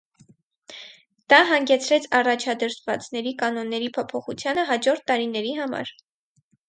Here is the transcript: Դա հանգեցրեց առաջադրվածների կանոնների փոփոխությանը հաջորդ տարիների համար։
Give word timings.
Դա 1.33 1.41
հանգեցրեց 1.49 2.07
առաջադրվածների 2.19 3.35
կանոնների 3.43 3.91
փոփոխությանը 3.99 4.65
հաջորդ 4.71 5.05
տարիների 5.13 5.53
համար։ 5.61 5.93